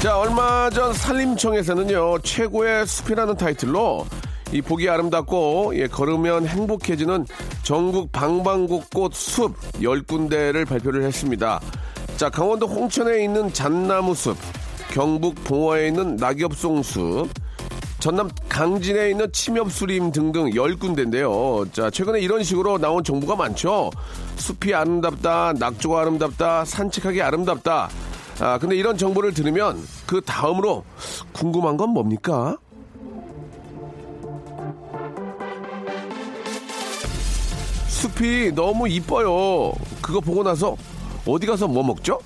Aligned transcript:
자, 0.00 0.16
얼마 0.16 0.70
전 0.70 0.92
산림청에서는요, 0.92 2.20
최고의 2.20 2.86
숲이라는 2.86 3.36
타이틀로 3.36 4.06
이 4.52 4.62
보기 4.62 4.88
아름답고, 4.88 5.72
예, 5.74 5.88
걸으면 5.88 6.46
행복해지는 6.46 7.26
전국 7.64 8.12
방방곡곡 8.12 9.12
숲 9.12 9.56
10군데를 9.72 10.68
발표를 10.68 11.02
했습니다. 11.02 11.60
자, 12.16 12.30
강원도 12.30 12.68
홍천에 12.68 13.24
있는 13.24 13.52
잣나무 13.52 14.14
숲, 14.14 14.36
경북 14.92 15.34
봉화에 15.42 15.88
있는 15.88 16.14
낙엽송 16.14 16.84
숲, 16.84 17.28
전남 17.98 18.30
강진에 18.48 19.10
있는 19.10 19.26
침엽수림 19.32 20.12
등등 20.12 20.50
10군데인데요. 20.50 21.72
자, 21.72 21.90
최근에 21.90 22.20
이런 22.20 22.44
식으로 22.44 22.78
나온 22.78 23.02
정보가 23.02 23.34
많죠. 23.34 23.90
숲이 24.36 24.72
아름답다, 24.72 25.54
낙조가 25.58 26.02
아름답다, 26.02 26.64
산책하기 26.64 27.20
아름답다. 27.20 27.88
아, 28.40 28.58
근데 28.58 28.76
이런 28.76 28.96
정보를 28.96 29.34
들으면 29.34 29.82
그 30.06 30.20
다음으로 30.20 30.84
궁금한 31.32 31.76
건 31.76 31.90
뭡니까? 31.90 32.56
숲이 37.88 38.52
너무 38.54 38.88
이뻐요. 38.88 39.72
그거 40.00 40.20
보고 40.20 40.44
나서 40.44 40.76
어디 41.26 41.46
가서 41.46 41.66
뭐 41.66 41.82
먹죠? 41.82 42.20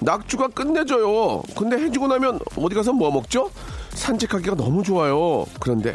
낙주가 0.00 0.48
끝내줘요. 0.48 1.42
근데 1.56 1.78
해주고 1.78 2.08
나면 2.08 2.38
어디 2.56 2.74
가서 2.74 2.92
뭐 2.92 3.10
먹죠? 3.10 3.50
산책하기가 3.94 4.56
너무 4.56 4.82
좋아요. 4.82 5.46
그런데 5.60 5.94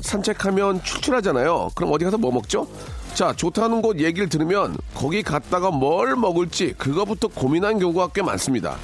산책하면 0.00 0.82
출출하잖아요. 0.82 1.70
그럼 1.74 1.92
어디 1.92 2.06
가서 2.06 2.16
뭐 2.16 2.32
먹죠? 2.32 2.66
자, 3.12 3.34
좋다는 3.34 3.82
곳 3.82 3.98
얘기를 4.00 4.30
들으면 4.30 4.78
거기 4.94 5.22
갔다가 5.22 5.70
뭘 5.70 6.16
먹을지 6.16 6.72
그거부터 6.78 7.28
고민한 7.28 7.78
경우가 7.78 8.08
꽤 8.14 8.22
많습니다. 8.22 8.76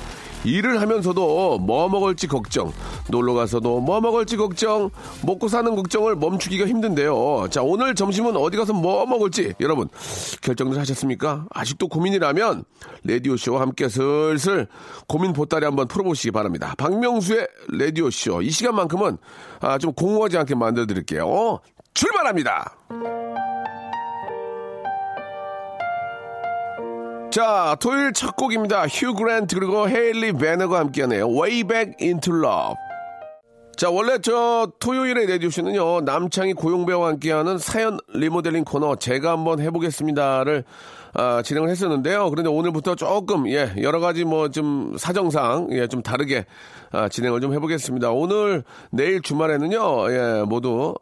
일을 0.44 0.80
하면서도 0.80 1.58
뭐 1.58 1.88
먹을지 1.88 2.26
걱정, 2.26 2.72
놀러 3.08 3.34
가서도 3.34 3.80
뭐 3.80 4.00
먹을지 4.00 4.36
걱정, 4.36 4.90
먹고 5.22 5.48
사는 5.48 5.74
걱정을 5.74 6.16
멈추기가 6.16 6.66
힘든데요. 6.66 7.48
자, 7.50 7.62
오늘 7.62 7.94
점심은 7.94 8.36
어디 8.36 8.56
가서 8.56 8.72
뭐 8.72 9.06
먹을지 9.06 9.54
여러분 9.60 9.88
결정들 10.42 10.78
하셨습니까? 10.78 11.46
아직도 11.50 11.88
고민이라면 11.88 12.64
라디오 13.04 13.36
쇼와 13.36 13.60
함께 13.60 13.88
슬슬 13.88 14.68
고민 15.08 15.32
보따리 15.32 15.64
한번 15.64 15.88
풀어보시기 15.88 16.30
바랍니다. 16.30 16.74
박명수의 16.78 17.46
라디오 17.78 18.10
쇼. 18.10 18.42
이 18.42 18.50
시간만큼은 18.50 19.18
아, 19.60 19.78
좀 19.78 19.92
공허하지 19.92 20.38
않게 20.38 20.54
만들어 20.54 20.86
드릴게요. 20.86 21.60
출발합니다! 21.94 22.76
자, 27.36 27.76
토요일 27.80 28.14
첫 28.14 28.34
곡입니다. 28.34 28.86
휴 28.86 29.12
그랜트 29.12 29.56
그리고 29.56 29.86
헤일리 29.90 30.32
베너가 30.32 30.78
함께하네요. 30.78 31.28
Way 31.28 31.64
Back 31.64 31.92
Into 32.00 32.34
Love. 32.34 32.76
자, 33.76 33.90
원래 33.90 34.18
저 34.22 34.72
토요일에 34.78 35.26
내주시는요, 35.26 36.00
남창희 36.00 36.54
고용배와 36.54 37.08
함께하는 37.08 37.58
사연 37.58 37.98
리모델링 38.14 38.64
코너 38.64 38.96
제가 38.96 39.32
한번 39.32 39.60
해보겠습니다를 39.60 40.64
아, 41.12 41.42
진행을 41.42 41.68
했었는데요. 41.68 42.30
그런데 42.30 42.48
오늘부터 42.48 42.94
조금, 42.94 43.46
예, 43.50 43.70
여러 43.82 44.00
가지 44.00 44.24
뭐 44.24 44.48
좀 44.48 44.96
사정상, 44.96 45.68
예, 45.72 45.88
좀 45.88 46.02
다르게 46.02 46.46
아, 46.90 47.10
진행을 47.10 47.42
좀 47.42 47.52
해보겠습니다. 47.52 48.12
오늘, 48.12 48.64
내일 48.90 49.20
주말에는요, 49.20 50.10
예, 50.10 50.44
모두 50.46 50.94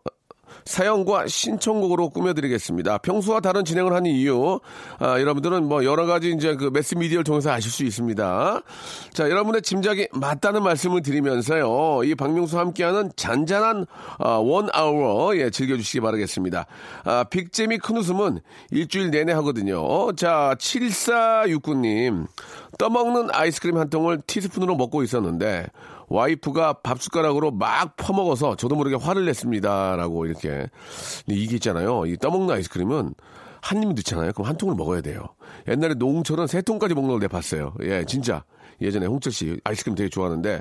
사연과 0.65 1.27
신청곡으로 1.27 2.11
꾸며드리겠습니다. 2.11 2.99
평소와 2.99 3.41
다른 3.41 3.65
진행을 3.65 3.93
하는 3.93 4.11
이유, 4.11 4.61
아, 4.99 5.21
여러분들은 5.21 5.65
뭐 5.65 5.85
여러 5.85 6.07
가지 6.07 6.31
이제 6.31 6.55
그 6.57 6.71
매스 6.73 6.95
미디어를 6.95 7.25
통해서 7.25 7.51
아실 7.51 7.71
수 7.71 7.85
있습니다. 7.85 8.61
자, 9.13 9.31
여러분의 9.31 9.63
짐작이 9.63 10.09
맞다는 10.13 10.63
말씀을 10.63 11.03
드리면서요. 11.03 12.05
이 12.05 12.15
박명수와 12.15 12.63
함께하는 12.63 13.11
잔잔한 13.17 13.87
아, 14.19 14.37
원 14.37 14.69
아워 14.73 15.37
예, 15.37 15.51
즐겨주시기 15.51 16.01
바라겠습니다. 16.01 16.67
아, 17.05 17.25
빅재미 17.25 17.79
큰 17.79 17.97
웃음은 17.97 18.41
일주일 18.71 19.11
내내 19.11 19.33
하거든요. 19.33 20.13
자, 20.15 20.55
7469님. 20.59 22.27
떠먹는 22.79 23.29
아이스크림 23.33 23.77
한 23.79 23.89
통을 23.91 24.21
티스푼으로 24.27 24.77
먹고 24.77 25.03
있었는데 25.03 25.67
와이프가 26.09 26.75
밥 26.83 27.01
숟가락으로 27.03 27.51
막 27.51 27.97
퍼먹어서 27.97 28.57
저도 28.57 28.75
모르게 28.77 28.97
화를 28.97 29.25
냈습니다. 29.25 29.97
라고 29.97 30.27
이렇게. 30.27 30.67
이게 31.27 31.55
있잖아요. 31.57 32.07
이 32.07 32.17
떠먹는 32.17 32.55
아이스크림은 32.55 33.15
한 33.63 33.83
입 33.83 33.89
넣잖아요. 33.95 34.33
그럼 34.33 34.47
한 34.49 34.57
통을 34.59 34.75
먹어야 34.75 35.01
돼요. 35.01 35.23
옛날에 35.69 35.95
농철은 35.95 36.47
세 36.47 36.61
통까지 36.61 36.95
먹는 36.95 37.11
걸 37.13 37.21
내가 37.21 37.37
봤어요. 37.39 37.73
예, 37.83 38.05
진짜. 38.05 38.45
예전에 38.83 39.07
홍철 39.07 39.33
씨 39.33 39.59
아이스크림 39.65 39.95
되게 39.95 40.11
좋아하는데, 40.11 40.61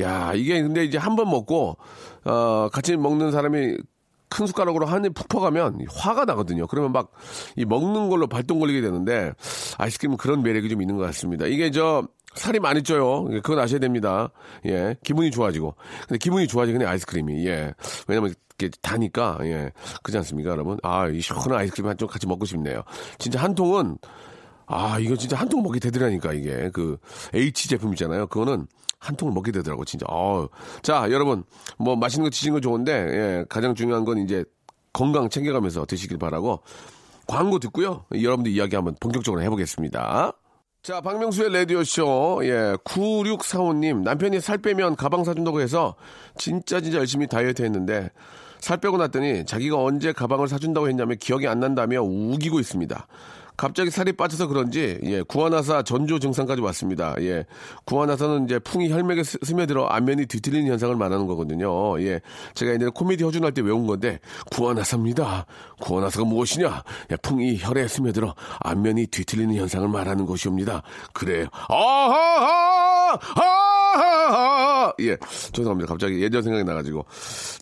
야, 0.00 0.32
이게 0.34 0.62
근데 0.62 0.84
이제 0.84 0.96
한 0.96 1.16
번 1.16 1.28
먹고, 1.28 1.76
어, 2.24 2.68
같이 2.72 2.96
먹는 2.96 3.32
사람이 3.32 3.76
큰 4.30 4.46
숟가락으로 4.46 4.86
한입 4.86 5.12
푹 5.14 5.28
퍼가면 5.28 5.86
화가 5.90 6.24
나거든요. 6.24 6.66
그러면 6.66 6.92
막 6.92 7.10
이 7.56 7.64
먹는 7.64 8.08
걸로 8.08 8.26
발동 8.28 8.58
걸리게 8.60 8.80
되는데 8.80 9.32
아이스크림은 9.78 10.16
그런 10.16 10.42
매력이 10.42 10.68
좀 10.68 10.80
있는 10.80 10.96
것 10.96 11.02
같습니다. 11.06 11.46
이게 11.46 11.70
저 11.70 12.06
살이 12.34 12.60
많이 12.60 12.82
쪄요. 12.82 13.24
그건 13.42 13.58
아셔야 13.58 13.80
됩니다. 13.80 14.30
예. 14.66 14.96
기분이 15.02 15.30
좋아지고. 15.32 15.74
근데 16.06 16.18
기분이 16.18 16.46
좋아지긴 16.46 16.82
해, 16.82 16.86
아이스크림이. 16.86 17.44
예. 17.46 17.74
왜냐면 18.06 18.32
이렇게 18.58 18.76
다니까, 18.82 19.38
예. 19.42 19.72
그렇지 20.02 20.18
않습니까, 20.18 20.50
여러분? 20.50 20.78
아, 20.84 21.08
이 21.08 21.20
시원한 21.20 21.54
아이스크림 21.58 21.88
한통 21.88 22.06
같이 22.08 22.26
먹고 22.28 22.44
싶네요. 22.46 22.82
진짜 23.18 23.40
한 23.42 23.54
통은, 23.56 23.98
아, 24.66 24.98
이거 25.00 25.16
진짜 25.16 25.36
한 25.36 25.48
통 25.48 25.62
먹게 25.62 25.80
되더라니까, 25.80 26.32
이게. 26.34 26.70
그, 26.72 26.98
H 27.34 27.68
제품 27.68 27.92
있잖아요. 27.94 28.28
그거는 28.28 28.66
한 29.00 29.16
통을 29.16 29.34
먹게 29.34 29.50
되더라고, 29.50 29.84
진짜. 29.84 30.06
어 30.08 30.48
자, 30.82 31.10
여러분, 31.10 31.42
뭐 31.78 31.96
맛있는 31.96 32.24
거 32.24 32.30
드시는 32.30 32.54
거 32.54 32.60
좋은데, 32.60 32.92
예. 32.92 33.44
가장 33.48 33.74
중요한 33.74 34.04
건 34.04 34.18
이제 34.18 34.44
건강 34.92 35.28
챙겨가면서 35.28 35.86
드시길 35.86 36.18
바라고 36.18 36.60
광고 37.26 37.58
듣고요. 37.58 38.04
여러분들 38.12 38.52
이야기 38.52 38.76
한번 38.76 38.94
본격적으로 39.00 39.42
해보겠습니다. 39.42 40.32
자, 40.82 41.00
박명수의 41.00 41.52
라디오쇼. 41.52 42.40
예, 42.44 42.74
9645님. 42.84 44.02
남편이 44.02 44.40
살 44.40 44.58
빼면 44.58 44.96
가방 44.96 45.24
사준다고 45.24 45.60
해서 45.60 45.94
진짜 46.38 46.80
진짜 46.80 46.98
열심히 46.98 47.26
다이어트 47.26 47.62
했는데 47.62 48.10
살 48.60 48.78
빼고 48.78 48.96
났더니 48.96 49.44
자기가 49.46 49.76
언제 49.82 50.12
가방을 50.12 50.48
사준다고 50.48 50.88
했냐면 50.88 51.18
기억이 51.18 51.46
안 51.46 51.60
난다며 51.60 52.02
우기고 52.02 52.60
있습니다. 52.60 53.06
갑자기 53.60 53.90
살이 53.90 54.12
빠져서 54.12 54.46
그런지 54.46 54.98
예, 55.02 55.20
구안화사 55.20 55.82
전조 55.82 56.18
증상까지 56.18 56.62
왔습니다. 56.62 57.14
예, 57.20 57.44
구안화사는 57.84 58.46
이제 58.46 58.58
풍이 58.58 58.90
혈맥에 58.90 59.22
스- 59.22 59.36
스며들어 59.42 59.84
안면이 59.84 60.24
뒤틀리는 60.24 60.66
현상을 60.72 60.96
말하는 60.96 61.26
거거든요. 61.26 62.00
예, 62.00 62.22
제가 62.54 62.72
옛날에 62.72 62.90
코미디 62.94 63.22
허준할 63.22 63.52
때 63.52 63.60
외운 63.60 63.86
건데 63.86 64.18
구안화사입니다. 64.50 65.44
구안화사가 65.78 66.24
무엇이냐? 66.24 66.82
예, 67.10 67.16
풍이 67.16 67.58
혈에 67.60 67.86
스며들어 67.86 68.34
안면이 68.60 69.08
뒤틀리는 69.08 69.54
현상을 69.54 69.86
말하는 69.88 70.24
것이옵니다. 70.24 70.82
그래요. 71.12 71.46
아하하! 71.68 73.18
아하하! 73.36 74.92
예, 75.00 75.18
죄송합니다. 75.52 75.86
갑자기 75.86 76.22
예전 76.22 76.42
생각이 76.42 76.64
나가지고. 76.64 77.04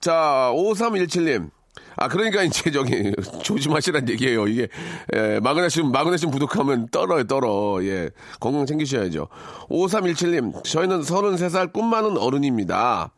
자, 0.01 0.53
5317님. 0.55 1.51
아, 1.97 2.09
그러니까 2.09 2.43
이제 2.43 2.71
저기 2.71 3.13
조심하시란 3.43 4.09
얘기예요. 4.09 4.47
이게 4.47 4.69
예, 5.15 5.41
마그네슘 5.41 5.91
마그네슘 5.91 6.31
부족하면 6.31 6.89
떨어요, 6.89 7.25
떨어. 7.25 7.79
예. 7.83 8.11
건강 8.41 8.67
챙기셔야죠. 8.67 9.29
5317님, 9.69 10.65
저희는 10.65 11.01
33살 11.01 11.73
꿈 11.73 11.87
많은 11.91 12.17
어른입니다. 12.17 13.11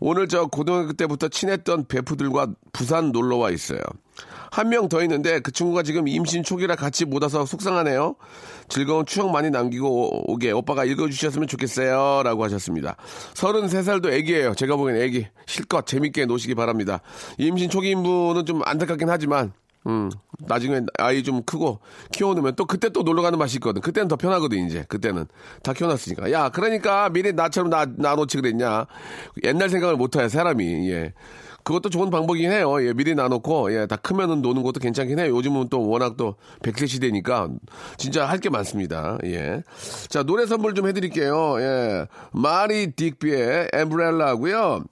오늘 0.00 0.28
저 0.28 0.46
고등학교 0.46 0.92
때부터 0.92 1.28
친했던 1.28 1.86
베프들과 1.86 2.48
부산 2.72 3.10
놀러 3.12 3.36
와 3.36 3.50
있어요. 3.50 3.80
한 4.50 4.68
명 4.68 4.88
더 4.88 5.02
있는데 5.02 5.40
그 5.40 5.52
친구가 5.52 5.82
지금 5.82 6.08
임신 6.08 6.42
초기라 6.42 6.74
같이 6.76 7.04
못 7.04 7.22
와서 7.22 7.44
속상하네요. 7.44 8.16
즐거운 8.68 9.04
추억 9.04 9.30
많이 9.30 9.50
남기고 9.50 10.30
오게 10.32 10.52
오빠가 10.52 10.84
읽어주셨으면 10.84 11.48
좋겠어요. 11.48 12.22
라고 12.22 12.44
하셨습니다. 12.44 12.96
33살도 13.34 14.10
애기예요. 14.10 14.54
제가 14.54 14.76
보기엔 14.76 15.00
애기. 15.02 15.26
실컷 15.46 15.86
재밌게 15.86 16.24
노시기 16.26 16.54
바랍니다. 16.54 17.00
임신 17.36 17.68
초기인 17.68 18.02
분은 18.02 18.46
좀 18.46 18.62
안타깝긴 18.64 19.10
하지만 19.10 19.52
음, 19.86 20.10
나중에 20.40 20.82
아이 20.98 21.22
좀 21.22 21.42
크고 21.42 21.78
키워놓으면 22.12 22.56
또 22.56 22.64
그때 22.66 22.88
또 22.90 23.02
놀러 23.02 23.22
가는 23.22 23.38
맛이 23.38 23.56
있거든. 23.56 23.80
그때는 23.80 24.08
더 24.08 24.16
편하거든, 24.16 24.58
이제. 24.66 24.84
그때는. 24.88 25.26
다 25.62 25.72
키워놨으니까. 25.72 26.30
야, 26.32 26.48
그러니까 26.50 27.08
미리 27.10 27.32
나처럼 27.32 27.70
나, 27.70 27.86
나 27.96 28.14
놓지 28.14 28.36
그랬냐. 28.38 28.86
옛날 29.44 29.70
생각을 29.70 29.96
못해, 29.96 30.28
사람이. 30.28 30.90
예. 30.90 31.14
그것도 31.64 31.90
좋은 31.90 32.08
방법이긴 32.10 32.50
해요. 32.50 32.82
예, 32.86 32.94
미리 32.94 33.14
놔놓고, 33.14 33.74
예, 33.74 33.86
다 33.86 33.96
크면은 33.96 34.40
노는 34.40 34.62
것도 34.62 34.80
괜찮긴 34.80 35.18
해요. 35.18 35.36
요즘은 35.36 35.68
또 35.68 35.86
워낙 35.86 36.16
또 36.16 36.36
100세 36.62 36.86
시대니까 36.88 37.48
진짜 37.98 38.24
할 38.26 38.38
게 38.40 38.48
많습니다. 38.48 39.18
예. 39.24 39.62
자, 40.08 40.22
노래 40.22 40.46
선물 40.46 40.74
좀 40.74 40.88
해드릴게요. 40.88 41.60
예. 41.60 42.06
마리 42.32 42.92
딕비의 42.92 43.68
엠브렐라고요 43.74 44.84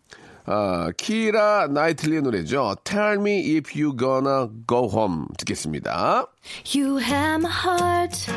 아, 0.47 0.91
키라 0.97 1.67
나이틀리의 1.69 2.23
노래죠. 2.23 2.77
Tell 2.85 3.15
me 3.19 3.57
if 3.57 3.81
you 3.81 3.97
gonna 3.97 4.49
go 4.69 4.89
home 4.89 5.27
듣겠습니다. 5.39 6.27
You 6.75 6.99
have 6.99 7.45
my 7.45 7.53
heart 7.53 8.31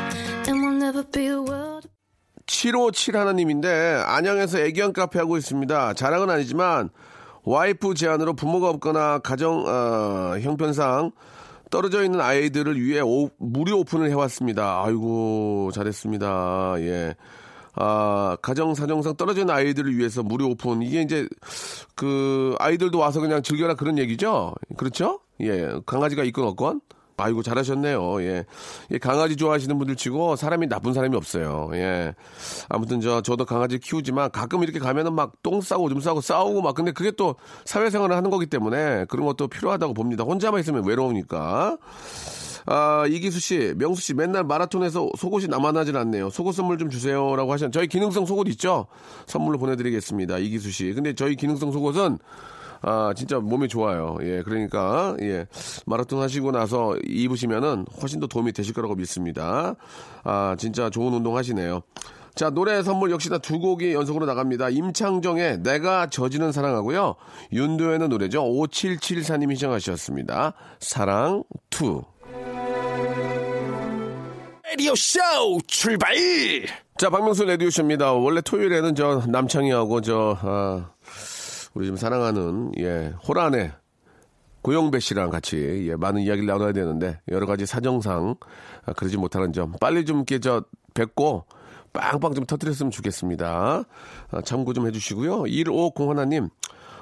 and 0.48 0.60
we'll 0.60 0.76
never 0.76 1.04
be 1.08 1.26
a 1.26 1.36
world 1.36 1.88
757 2.46 3.16
하나님인데 3.16 4.02
안양에서 4.04 4.58
애견 4.58 4.92
카페 4.92 5.20
하고 5.20 5.36
있습니다. 5.36 5.94
자랑은 5.94 6.30
아니지만 6.30 6.90
와이프 7.44 7.94
제안으로 7.94 8.34
부모가 8.34 8.68
없거나 8.70 9.20
가정 9.20 9.64
어, 9.66 10.36
형편상 10.40 11.12
떨어져 11.70 12.02
있는 12.02 12.20
아이들을 12.20 12.80
위해 12.80 13.00
오, 13.00 13.30
무료 13.38 13.78
오픈을 13.78 14.10
해왔습니다. 14.10 14.82
아이고 14.84 15.70
잘했습니다. 15.72 16.74
예. 16.80 17.14
아, 17.74 18.36
가정 18.42 18.74
사정상 18.74 19.16
떨어진 19.16 19.50
아이들을 19.50 19.96
위해서 19.96 20.22
무료 20.22 20.48
오픈 20.48 20.82
이게 20.82 21.02
이제 21.02 21.28
그 21.94 22.54
아이들도 22.58 22.98
와서 22.98 23.20
그냥 23.20 23.42
즐겨라 23.42 23.74
그런 23.74 23.98
얘기죠. 23.98 24.54
그렇죠? 24.76 25.20
예. 25.40 25.72
강아지가 25.86 26.24
있건 26.24 26.44
없건 26.46 26.80
아이고 27.22 27.42
잘하셨네요. 27.42 28.22
예. 28.22 28.46
예. 28.90 28.98
강아지 28.98 29.36
좋아하시는 29.36 29.76
분들 29.76 29.96
치고 29.96 30.36
사람이 30.36 30.68
나쁜 30.68 30.94
사람이 30.94 31.14
없어요. 31.16 31.68
예. 31.74 32.14
아무튼 32.70 33.00
저 33.02 33.20
저도 33.20 33.44
강아지 33.44 33.78
키우지만 33.78 34.30
가끔 34.30 34.62
이렇게 34.62 34.78
가면은 34.78 35.12
막 35.14 35.32
똥 35.42 35.60
싸고 35.60 35.84
오줌 35.84 36.00
싸고 36.00 36.20
싸우고 36.22 36.62
막 36.62 36.74
근데 36.74 36.92
그게 36.92 37.10
또 37.10 37.36
사회생활을 37.66 38.16
하는 38.16 38.30
거기 38.30 38.46
때문에 38.46 39.04
그런 39.06 39.26
것도 39.26 39.48
필요하다고 39.48 39.94
봅니다. 39.94 40.24
혼자만 40.24 40.60
있으면 40.60 40.86
외로우니까. 40.86 41.76
아, 42.66 43.06
이기수 43.08 43.40
씨, 43.40 43.74
명수 43.76 44.02
씨 44.02 44.14
맨날 44.14 44.44
마라톤에서 44.44 45.10
속옷이 45.16 45.46
남아나질 45.48 45.96
않네요. 45.96 46.30
속옷 46.30 46.54
선물 46.54 46.78
좀 46.78 46.90
주세요라고 46.90 47.52
하셨는데 47.52 47.78
저희 47.78 47.86
기능성 47.88 48.26
속옷 48.26 48.48
있죠? 48.48 48.86
선물로 49.26 49.58
보내드리겠습니다. 49.58 50.38
이기수 50.38 50.70
씨. 50.70 50.92
근데 50.92 51.14
저희 51.14 51.36
기능성 51.36 51.72
속옷은 51.72 52.18
아, 52.82 53.12
진짜 53.14 53.38
몸에 53.38 53.68
좋아요. 53.68 54.16
예, 54.22 54.42
그러니까, 54.42 55.14
예, 55.20 55.46
마라톤 55.84 56.20
하시고 56.20 56.50
나서 56.50 56.96
입으시면은 57.04 57.84
훨씬 58.00 58.20
더 58.20 58.26
도움이 58.26 58.52
되실 58.52 58.72
거라고 58.72 58.94
믿습니다. 58.94 59.76
아, 60.24 60.56
진짜 60.58 60.88
좋은 60.88 61.12
운동 61.12 61.36
하시네요. 61.36 61.82
자, 62.34 62.48
노래 62.48 62.82
선물 62.82 63.10
역시나 63.10 63.38
두 63.38 63.58
곡이 63.58 63.92
연속으로 63.92 64.24
나갑니다. 64.24 64.70
임창정의 64.70 65.62
내가 65.62 66.08
저지는 66.08 66.52
사랑하고요. 66.52 67.16
윤도현의 67.52 68.08
노래죠. 68.08 68.42
5774님이 68.44 69.56
시청하셨습니다. 69.56 70.54
사랑 70.78 71.44
2. 71.70 72.00
라디오 74.80 74.94
쇼 74.94 75.20
출발! 75.66 76.14
자, 76.96 77.10
박명수 77.10 77.44
라디오 77.44 77.68
쇼입니다. 77.68 78.14
원래 78.14 78.40
토요일에는 78.40 78.94
저 78.94 79.22
남창희하고 79.28 80.00
저, 80.00 80.38
아, 80.40 80.92
우리 81.74 81.84
지금 81.84 81.98
사랑하는 81.98 82.72
예 82.78 83.12
호란의 83.28 83.72
고영배 84.62 85.00
씨랑 85.00 85.28
같이 85.28 85.86
예, 85.90 85.96
많은 85.96 86.22
이야기를 86.22 86.46
나눠야 86.46 86.72
되는데 86.72 87.20
여러 87.30 87.44
가지 87.44 87.66
사정상 87.66 88.36
아, 88.86 88.94
그러지 88.94 89.18
못하는 89.18 89.52
점 89.52 89.74
빨리 89.78 90.06
좀저 90.06 90.64
뵙고 90.94 91.44
빵빵 91.92 92.32
좀 92.32 92.46
터뜨렸으면 92.46 92.90
좋겠습니다. 92.90 93.84
아, 94.30 94.42
참고 94.46 94.72
좀 94.72 94.86
해주시고요. 94.86 95.44
1501 95.46 96.08
하나님 96.08 96.48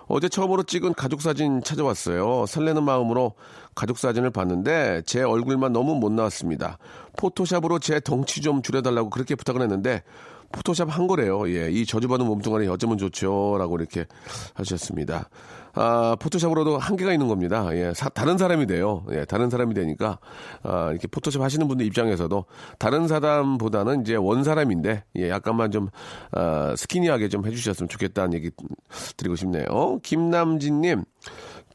어제 0.09 0.29
처음으로 0.29 0.63
찍은 0.63 0.95
가족 0.95 1.21
사진 1.21 1.63
찾아왔어요. 1.63 2.47
설레는 2.47 2.83
마음으로 2.83 3.35
가족 3.75 3.99
사진을 3.99 4.31
봤는데 4.31 5.03
제 5.05 5.23
얼굴만 5.23 5.73
너무 5.73 5.95
못 5.95 6.11
나왔습니다. 6.11 6.79
포토샵으로 7.17 7.79
제 7.79 8.01
덩치 8.01 8.41
좀 8.41 8.63
줄여달라고 8.63 9.11
그렇게 9.11 9.35
부탁을 9.35 9.61
했는데 9.63 10.03
포토샵 10.51 10.89
한 10.91 11.07
거래요. 11.07 11.47
예, 11.51 11.71
이 11.71 11.85
저주받은 11.85 12.25
몸뚱아리 12.27 12.67
어쩌면 12.69 12.97
좋죠. 12.97 13.57
라고 13.59 13.77
이렇게 13.77 14.07
하셨습니다. 14.55 15.29
아, 15.81 16.17
포토샵으로도 16.19 16.77
한계가 16.77 17.13
있는 17.13 17.29
겁니다. 17.29 17.69
예, 17.73 17.93
사, 17.95 18.09
다른 18.09 18.37
사람이 18.37 18.67
돼요. 18.67 19.05
예, 19.13 19.25
다른 19.25 19.49
사람이 19.49 19.75
되니까, 19.75 20.19
아, 20.65 20.91
이렇게 20.91 21.07
포토샵 21.07 21.41
하시는 21.41 21.69
분들 21.69 21.87
입장에서도 21.87 22.45
다른 22.81 23.07
사람보다는 23.07 24.01
이제 24.01 24.17
원 24.17 24.43
사람인데, 24.43 25.05
예, 25.17 25.31
약간만 25.31 25.71
좀, 25.71 25.89
아, 26.33 26.75
스키니하게 26.77 27.29
좀 27.29 27.47
해주셨으면 27.47 27.89
좋겠다는 27.89 28.35
얘기 28.35 28.51
드리고 29.17 29.37
싶네요. 29.37 30.01
김남진님, 30.03 31.05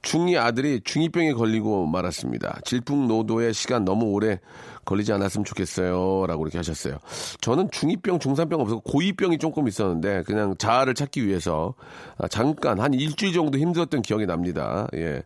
중2 0.03 0.37
아들이 0.37 0.79
중2병에 0.81 1.35
걸리고 1.35 1.87
말았습니다. 1.87 2.59
질풍노도의 2.65 3.53
시간 3.53 3.83
너무 3.85 4.05
오래 4.05 4.39
걸리지 4.85 5.13
않았으면 5.13 5.45
좋겠어요. 5.45 6.27
라고 6.27 6.43
이렇게 6.43 6.57
하셨어요. 6.57 6.97
저는 7.41 7.69
중2병, 7.69 8.19
중3병 8.19 8.59
없어서 8.59 8.81
고2병이 8.81 9.39
조금 9.39 9.67
있었는데 9.67 10.23
그냥 10.23 10.55
자아를 10.57 10.93
찾기 10.93 11.25
위해서 11.25 11.73
아, 12.17 12.27
잠깐 12.27 12.79
한 12.79 12.93
일주일 12.93 13.33
정도 13.33 13.57
힘들었던 13.57 14.01
기억이 14.01 14.25
납니다. 14.25 14.87
예. 14.93 15.23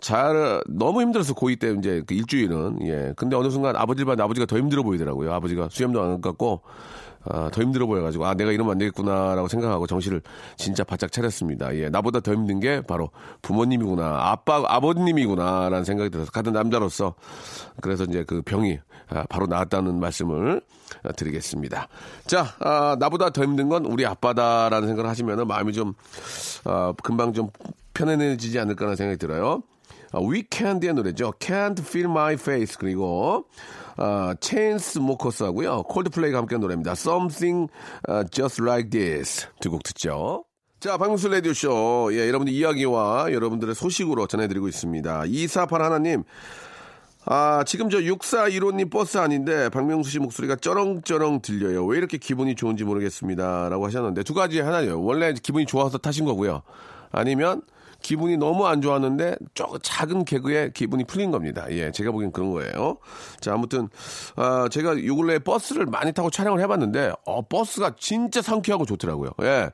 자아를 0.00 0.62
너무 0.68 1.02
힘들어서 1.02 1.34
고2 1.34 1.58
때 1.58 1.74
이제 1.76 2.02
그 2.06 2.14
일주일은 2.14 2.86
예. 2.86 3.12
근데 3.16 3.36
어느 3.36 3.50
순간 3.50 3.74
아버지를 3.74 4.06
봤는데 4.06 4.22
아버지가 4.22 4.46
더 4.46 4.56
힘들어 4.56 4.84
보이더라고요. 4.84 5.32
아버지가 5.32 5.68
수염도 5.70 6.00
안 6.00 6.20
깎고 6.20 6.62
아, 7.24 7.50
더 7.52 7.62
힘들어 7.62 7.86
보여가지고, 7.86 8.26
아, 8.26 8.34
내가 8.34 8.50
이러면 8.52 8.72
안 8.72 8.78
되겠구나라고 8.78 9.48
생각하고 9.48 9.86
정신을 9.86 10.22
진짜 10.56 10.84
바짝 10.84 11.12
차렸습니다. 11.12 11.74
예, 11.76 11.88
나보다 11.88 12.20
더 12.20 12.32
힘든 12.32 12.60
게 12.60 12.80
바로 12.80 13.10
부모님이구나, 13.42 14.30
아빠, 14.30 14.62
아버님이구나라는 14.66 15.84
생각이 15.84 16.10
들어서, 16.10 16.30
같은 16.30 16.52
남자로서, 16.52 17.14
그래서 17.80 18.04
이제 18.04 18.24
그 18.24 18.42
병이 18.42 18.78
아, 19.10 19.24
바로 19.28 19.46
나았다는 19.46 19.98
말씀을 19.98 20.60
드리겠습니다. 21.16 21.88
자, 22.26 22.54
아, 22.60 22.96
나보다 22.98 23.30
더 23.30 23.42
힘든 23.42 23.68
건 23.68 23.84
우리 23.84 24.06
아빠다라는 24.06 24.88
생각을 24.88 25.10
하시면 25.10 25.46
마음이 25.46 25.72
좀, 25.72 25.94
아, 26.64 26.92
금방 27.02 27.32
좀 27.32 27.50
편안해지지 27.94 28.58
않을까라는 28.58 28.96
생각이 28.96 29.18
들어요. 29.18 29.62
아, 30.12 30.18
위켄드의 30.20 30.94
노래죠. 30.94 31.32
Can't 31.38 31.78
Feel 31.80 32.10
My 32.10 32.34
Face. 32.34 32.76
그리고, 32.78 33.44
아, 33.96 34.34
체인스모커스하고요. 34.40 35.82
콜드플레이가 35.84 36.38
함께한 36.38 36.60
노래입니다. 36.60 36.92
Something 36.92 37.70
uh, 38.08 38.24
Just 38.30 38.62
Like 38.62 38.90
This. 38.90 39.46
두 39.60 39.70
곡 39.70 39.82
듣죠. 39.82 40.44
자, 40.80 40.96
박명수 40.96 41.28
라디오쇼. 41.28 42.10
예, 42.14 42.26
여러분들 42.28 42.54
이야기와 42.54 43.32
여러분들의 43.32 43.74
소식으로 43.74 44.26
전해드리고 44.26 44.66
있습니다. 44.66 45.24
2481님. 45.26 46.24
아, 47.26 47.62
지금 47.66 47.90
저 47.90 47.98
6415님 47.98 48.90
버스 48.90 49.18
안인데 49.18 49.68
박명수 49.68 50.10
씨 50.10 50.18
목소리가 50.18 50.56
쩌렁쩌렁 50.56 51.42
들려요. 51.42 51.84
왜 51.84 51.98
이렇게 51.98 52.16
기분이 52.16 52.54
좋은지 52.54 52.82
모르겠습니다. 52.84 53.68
라고 53.68 53.84
하셨는데 53.86 54.22
두 54.22 54.32
가지 54.32 54.58
하나요. 54.60 55.02
원래 55.02 55.34
기분이 55.34 55.66
좋아서 55.66 55.98
타신 55.98 56.24
거고요. 56.24 56.62
아니면 57.12 57.60
기분이 58.02 58.36
너무 58.36 58.66
안 58.66 58.80
좋았는데 58.82 59.36
조금 59.54 59.78
작은 59.82 60.24
개그에 60.24 60.70
기분이 60.72 61.04
풀린 61.04 61.30
겁니다. 61.30 61.66
예, 61.70 61.90
제가 61.90 62.10
보기엔 62.10 62.32
그런 62.32 62.50
거예요. 62.52 62.98
자, 63.40 63.54
아무튼 63.54 63.88
아, 64.36 64.68
제가 64.70 65.04
요 65.04 65.16
근래 65.16 65.38
버스를 65.38 65.86
많이 65.86 66.12
타고 66.12 66.30
촬영을 66.30 66.60
해봤는데 66.60 67.12
어, 67.26 67.42
버스가 67.46 67.96
진짜 67.98 68.42
상쾌하고 68.42 68.84
좋더라고요. 68.86 69.30
예. 69.42 69.70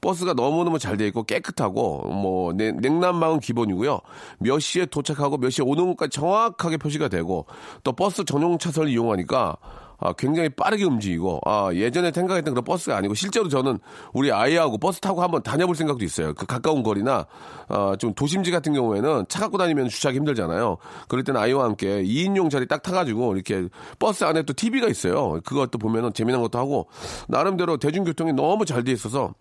버스가 0.00 0.34
너무너무 0.34 0.78
잘 0.78 0.96
돼 0.96 1.06
있고 1.08 1.24
깨끗하고 1.24 2.08
뭐 2.08 2.52
냉난방은 2.52 3.40
기본이고요. 3.40 3.98
몇 4.38 4.58
시에 4.60 4.86
도착하고 4.86 5.38
몇 5.38 5.50
시에 5.50 5.64
오는 5.66 5.86
것까지 5.88 6.10
정확하게 6.10 6.76
표시가 6.76 7.08
되고 7.08 7.46
또 7.82 7.92
버스 7.92 8.24
전용 8.24 8.58
차선을 8.58 8.90
이용하니까 8.90 9.56
아, 9.98 10.12
굉장히 10.12 10.48
빠르게 10.48 10.84
움직이고, 10.84 11.40
아, 11.44 11.70
예전에 11.72 12.12
생각했던 12.12 12.54
그런 12.54 12.64
버스가 12.64 12.96
아니고, 12.96 13.14
실제로 13.14 13.48
저는 13.48 13.78
우리 14.12 14.30
아이하고 14.30 14.78
버스 14.78 15.00
타고 15.00 15.22
한번 15.22 15.42
다녀볼 15.42 15.74
생각도 15.74 16.04
있어요. 16.04 16.34
그 16.34 16.46
가까운 16.46 16.82
거리나, 16.82 17.26
아, 17.68 17.96
좀 17.98 18.14
도심지 18.14 18.50
같은 18.50 18.72
경우에는 18.72 19.24
차 19.28 19.40
갖고 19.40 19.58
다니면 19.58 19.88
주차하기 19.88 20.18
힘들잖아요. 20.18 20.76
그럴 21.08 21.24
때는 21.24 21.40
아이와 21.40 21.64
함께 21.64 22.02
2인용 22.02 22.50
자리 22.50 22.66
딱 22.66 22.82
타가지고, 22.82 23.34
이렇게 23.34 23.68
버스 23.98 24.24
안에 24.24 24.42
또 24.42 24.52
TV가 24.52 24.88
있어요. 24.88 25.40
그것도 25.44 25.78
보면은 25.78 26.12
재미난 26.12 26.42
것도 26.42 26.58
하고, 26.58 26.88
나름대로 27.28 27.76
대중교통이 27.78 28.32
너무 28.32 28.64
잘 28.64 28.84
돼 28.84 28.92
있어서, 28.92 29.34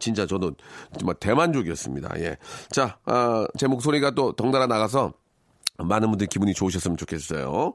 진짜 0.00 0.26
저도 0.26 0.52
정말 0.98 1.14
대만족이었습니다. 1.16 2.18
예. 2.20 2.36
자, 2.70 2.98
아, 3.04 3.46
제 3.58 3.66
목소리가 3.66 4.12
또 4.12 4.32
덩달아 4.32 4.66
나가서 4.66 5.12
많은 5.78 6.08
분들 6.10 6.26
기분이 6.28 6.54
좋으셨으면 6.54 6.96
좋겠어요. 6.96 7.74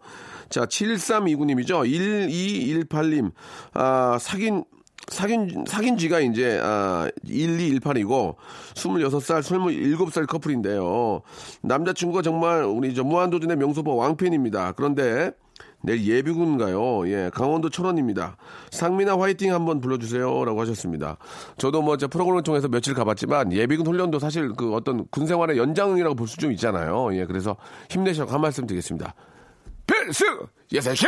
자, 0.50 0.66
7329님이죠. 0.66 1.86
1218님, 1.86 3.32
아, 3.74 4.18
사귄 4.20 4.64
사귄, 5.08 5.66
사귄 5.68 5.98
지가 5.98 6.20
이제, 6.20 6.60
아, 6.62 7.10
1218이고, 7.26 8.36
26살, 8.76 9.42
27살 9.42 10.28
커플인데요. 10.28 11.22
남자친구가 11.62 12.22
정말 12.22 12.64
우리 12.64 12.94
저 12.94 13.04
무한도전의 13.04 13.58
명소보 13.58 13.96
왕팬입니다. 13.96 14.74
그런데, 14.74 15.32
내일 15.82 16.06
예비군 16.06 16.58
가요? 16.58 17.08
예, 17.10 17.30
강원도 17.34 17.70
철원입니다. 17.70 18.36
상민아 18.72 19.18
화이팅 19.18 19.54
한번 19.54 19.80
불러주세요. 19.80 20.44
라고 20.46 20.60
하셨습니다. 20.62 21.18
저도 21.58 21.82
뭐, 21.82 21.96
제 21.98 22.08
프로그램을 22.08 22.44
통해서 22.44 22.68
며칠 22.68 22.94
가봤지만, 22.94 23.54
예비군 23.54 23.88
훈련도 23.88 24.20
사실 24.20 24.54
그 24.54 24.74
어떤 24.74 25.08
군 25.10 25.26
생활의 25.26 25.58
연장이라고 25.58 26.16
볼 26.16 26.28
수 26.28 26.38
좀 26.40 26.52
있잖아요. 26.54 27.16
예, 27.16 27.26
그래서 27.26 27.56
힘내시라고 27.90 28.32
한 28.32 28.42
말씀 28.42 28.66
드리겠습니다. 28.68 29.14
필수! 29.88 30.26
예세신! 30.72 31.08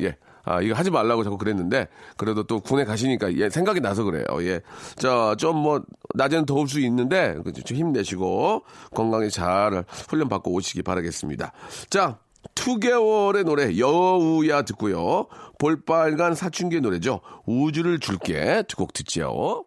예. 0.00 0.16
아, 0.44 0.60
이거 0.60 0.74
하지 0.76 0.90
말라고 0.92 1.24
자꾸 1.24 1.38
그랬는데, 1.38 1.88
그래도 2.16 2.44
또 2.44 2.60
군에 2.60 2.84
가시니까, 2.84 3.32
예, 3.34 3.50
생각이 3.50 3.80
나서 3.80 4.04
그래요. 4.04 4.24
예. 4.42 4.60
자, 4.94 5.34
좀 5.38 5.56
뭐, 5.56 5.82
낮에는 6.14 6.46
더울 6.46 6.68
수 6.68 6.78
있는데, 6.80 7.36
좀 7.64 7.76
힘내시고, 7.76 8.62
건강히 8.94 9.28
잘 9.30 9.84
훈련 10.08 10.28
받고 10.28 10.52
오시기 10.52 10.82
바라겠습니다. 10.82 11.52
자, 11.90 12.18
2개월의 12.66 13.44
노래, 13.44 13.78
여우야 13.78 14.62
듣고요. 14.62 15.26
볼빨간 15.58 16.34
사춘기의 16.34 16.82
노래죠. 16.82 17.20
우주를 17.46 18.00
줄게. 18.00 18.62
두 18.68 18.76
곡 18.76 18.92
듣지요. 18.92 19.64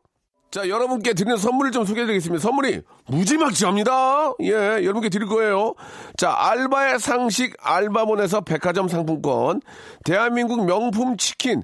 자, 0.52 0.68
여러분께 0.68 1.14
드리는 1.14 1.38
선물을 1.38 1.72
좀 1.72 1.86
소개해 1.86 2.06
드리겠습니다. 2.08 2.42
선물이 2.42 2.82
무지막지합니다. 3.08 4.34
예, 4.42 4.52
여러분께 4.84 5.10
드릴 5.10 5.28
거예요. 5.28 5.76
자, 6.18 6.34
알바의 6.36 7.00
상식 7.00 7.56
알바몬에서 7.62 8.42
백화점 8.42 8.88
상품권, 8.88 9.62
대한민국 10.06 10.66
명품 10.66 11.18
치킨, 11.18 11.64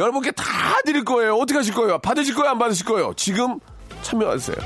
여러분께 0.00 0.30
다 0.32 0.44
드릴 0.84 1.04
거예요. 1.04 1.34
어떻게 1.34 1.58
하실 1.58 1.74
거예요? 1.74 1.98
받으실 1.98 2.34
거예요? 2.34 2.52
안 2.52 2.58
받으실 2.58 2.86
거예요? 2.86 3.12
지금 3.16 3.60
참여하세요. 4.00 4.56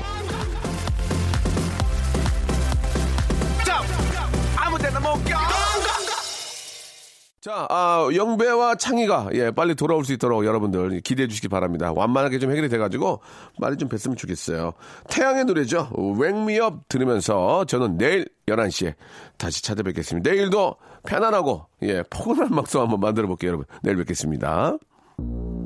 자, 7.41 7.67
아, 7.69 8.09
영배와 8.15 8.73
창희가, 8.75 9.29
예, 9.33 9.51
빨리 9.51 9.75
돌아올 9.75 10.03
수 10.03 10.13
있도록 10.13 10.45
여러분들 10.45 11.01
기대해 11.01 11.27
주시기 11.27 11.47
바랍니다. 11.47 11.91
완만하게 11.93 12.39
좀 12.39 12.49
해결이 12.49 12.69
돼가지고, 12.69 13.19
빨리 13.61 13.77
좀 13.77 13.87
뵀으면 13.87 14.17
좋겠어요. 14.17 14.71
태양의 15.09 15.45
노래죠. 15.45 15.89
웽미업 15.93 16.87
들으면서 16.87 17.65
저는 17.65 17.97
내일 17.99 18.27
11시에 18.47 18.95
다시 19.37 19.61
찾아뵙겠습니다. 19.61 20.27
내일도 20.31 20.77
편안하고, 21.05 21.67
예, 21.83 22.01
포근한 22.09 22.49
막성 22.55 22.81
한번 22.81 22.99
만들어 22.99 23.27
볼게요, 23.27 23.49
여러분. 23.49 23.67
내일 23.83 23.97
뵙겠습니다. 23.97 24.77
Thank 25.17 25.29
you. 25.29 25.64